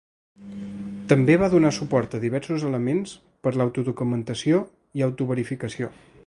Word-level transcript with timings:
També 1.11 1.35
va 1.41 1.49
donar 1.53 1.71
suport 1.79 2.15
a 2.19 2.21
diversos 2.23 2.65
elements 2.71 3.13
per 3.45 3.53
a 3.55 3.61
l'autodocumentació 3.61 4.63
i 5.01 5.07
autoverificació. 5.11 5.93